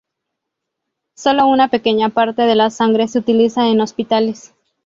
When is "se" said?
3.07-3.19